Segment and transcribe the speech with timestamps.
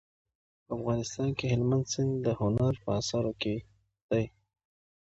[0.65, 3.55] په افغانستان کې هلمند سیند د هنر په اثارو کې
[4.09, 4.25] دی.